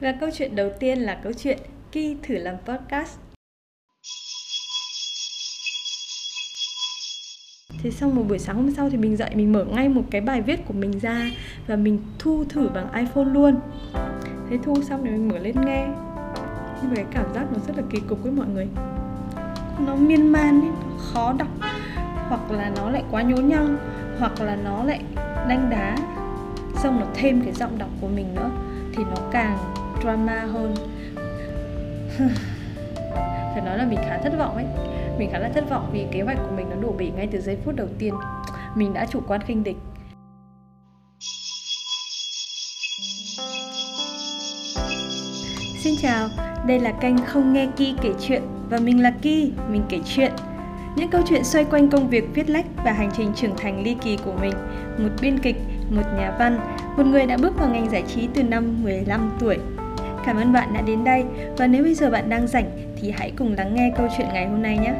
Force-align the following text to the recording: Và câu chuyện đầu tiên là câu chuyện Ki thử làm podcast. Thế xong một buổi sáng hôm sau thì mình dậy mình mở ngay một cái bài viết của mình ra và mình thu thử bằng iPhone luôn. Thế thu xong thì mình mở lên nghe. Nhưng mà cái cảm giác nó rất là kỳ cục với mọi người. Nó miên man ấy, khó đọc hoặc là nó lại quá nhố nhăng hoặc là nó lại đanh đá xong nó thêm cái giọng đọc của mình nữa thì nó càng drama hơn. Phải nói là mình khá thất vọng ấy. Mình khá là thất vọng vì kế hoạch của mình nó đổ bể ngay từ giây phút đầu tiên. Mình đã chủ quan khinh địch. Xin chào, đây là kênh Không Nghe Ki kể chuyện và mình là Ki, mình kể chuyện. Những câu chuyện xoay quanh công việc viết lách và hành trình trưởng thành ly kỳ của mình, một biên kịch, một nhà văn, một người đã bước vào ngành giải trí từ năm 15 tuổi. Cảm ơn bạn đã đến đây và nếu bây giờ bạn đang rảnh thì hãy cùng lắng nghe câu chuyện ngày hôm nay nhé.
Và 0.00 0.12
câu 0.20 0.30
chuyện 0.32 0.56
đầu 0.56 0.70
tiên 0.78 0.98
là 0.98 1.14
câu 1.14 1.32
chuyện 1.32 1.58
Ki 1.92 2.16
thử 2.22 2.34
làm 2.34 2.56
podcast. 2.64 3.18
Thế 7.82 7.90
xong 7.90 8.14
một 8.14 8.22
buổi 8.28 8.38
sáng 8.38 8.56
hôm 8.56 8.70
sau 8.70 8.90
thì 8.90 8.96
mình 8.96 9.16
dậy 9.16 9.30
mình 9.34 9.52
mở 9.52 9.64
ngay 9.64 9.88
một 9.88 10.02
cái 10.10 10.20
bài 10.20 10.42
viết 10.42 10.60
của 10.66 10.74
mình 10.74 10.98
ra 10.98 11.30
và 11.66 11.76
mình 11.76 11.98
thu 12.18 12.44
thử 12.48 12.68
bằng 12.74 12.92
iPhone 12.92 13.24
luôn. 13.24 13.60
Thế 14.50 14.58
thu 14.62 14.82
xong 14.82 15.00
thì 15.04 15.10
mình 15.10 15.28
mở 15.28 15.38
lên 15.38 15.54
nghe. 15.66 15.86
Nhưng 16.82 16.88
mà 16.88 16.94
cái 16.94 17.04
cảm 17.10 17.34
giác 17.34 17.46
nó 17.52 17.58
rất 17.66 17.76
là 17.76 17.82
kỳ 17.90 18.00
cục 18.08 18.22
với 18.22 18.32
mọi 18.32 18.46
người. 18.46 18.68
Nó 19.86 19.94
miên 19.94 20.32
man 20.32 20.60
ấy, 20.60 20.70
khó 20.98 21.32
đọc 21.38 21.48
hoặc 22.28 22.50
là 22.50 22.72
nó 22.76 22.90
lại 22.90 23.04
quá 23.10 23.22
nhố 23.22 23.36
nhăng 23.36 23.76
hoặc 24.18 24.40
là 24.40 24.56
nó 24.56 24.84
lại 24.84 25.00
đanh 25.48 25.70
đá 25.70 25.96
xong 26.82 27.00
nó 27.00 27.06
thêm 27.14 27.42
cái 27.44 27.52
giọng 27.52 27.78
đọc 27.78 27.90
của 28.00 28.08
mình 28.08 28.34
nữa 28.34 28.50
thì 28.94 29.04
nó 29.04 29.16
càng 29.32 29.58
drama 30.02 30.40
hơn. 30.40 30.74
Phải 33.52 33.62
nói 33.64 33.78
là 33.78 33.86
mình 33.86 33.98
khá 34.08 34.18
thất 34.18 34.32
vọng 34.38 34.54
ấy. 34.54 34.64
Mình 35.18 35.30
khá 35.32 35.38
là 35.38 35.48
thất 35.48 35.70
vọng 35.70 35.90
vì 35.92 36.06
kế 36.12 36.22
hoạch 36.22 36.38
của 36.38 36.56
mình 36.56 36.70
nó 36.70 36.76
đổ 36.76 36.94
bể 36.98 37.10
ngay 37.16 37.28
từ 37.32 37.40
giây 37.40 37.58
phút 37.64 37.74
đầu 37.76 37.88
tiên. 37.98 38.14
Mình 38.74 38.92
đã 38.92 39.06
chủ 39.06 39.20
quan 39.28 39.40
khinh 39.40 39.64
địch. 39.64 39.76
Xin 45.82 45.94
chào, 46.02 46.28
đây 46.66 46.80
là 46.80 46.92
kênh 46.92 47.26
Không 47.26 47.52
Nghe 47.52 47.68
Ki 47.76 47.94
kể 48.02 48.12
chuyện 48.20 48.42
và 48.70 48.78
mình 48.78 49.02
là 49.02 49.12
Ki, 49.22 49.52
mình 49.68 49.82
kể 49.88 50.00
chuyện. 50.04 50.32
Những 50.96 51.10
câu 51.10 51.22
chuyện 51.28 51.44
xoay 51.44 51.64
quanh 51.64 51.90
công 51.90 52.08
việc 52.08 52.24
viết 52.34 52.50
lách 52.50 52.66
và 52.84 52.92
hành 52.92 53.10
trình 53.16 53.32
trưởng 53.36 53.56
thành 53.56 53.82
ly 53.82 53.96
kỳ 54.02 54.16
của 54.16 54.32
mình, 54.40 54.52
một 54.98 55.08
biên 55.22 55.38
kịch, 55.38 55.56
một 55.90 56.02
nhà 56.16 56.36
văn, 56.38 56.58
một 56.96 57.06
người 57.06 57.26
đã 57.26 57.36
bước 57.36 57.58
vào 57.58 57.68
ngành 57.68 57.90
giải 57.90 58.04
trí 58.08 58.28
từ 58.34 58.42
năm 58.42 58.82
15 58.82 59.32
tuổi. 59.38 59.58
Cảm 60.26 60.36
ơn 60.36 60.52
bạn 60.52 60.72
đã 60.74 60.80
đến 60.80 61.04
đây 61.04 61.24
và 61.56 61.66
nếu 61.66 61.82
bây 61.82 61.94
giờ 61.94 62.10
bạn 62.10 62.28
đang 62.28 62.46
rảnh 62.46 62.70
thì 62.96 63.10
hãy 63.10 63.32
cùng 63.38 63.54
lắng 63.56 63.74
nghe 63.74 63.92
câu 63.96 64.08
chuyện 64.16 64.26
ngày 64.32 64.46
hôm 64.46 64.62
nay 64.62 64.78
nhé. 64.78 64.94